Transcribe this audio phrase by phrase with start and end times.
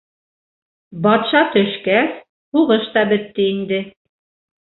[1.07, 2.17] —Батша төшкәс,
[2.59, 3.83] һуғыш та бөттө инде.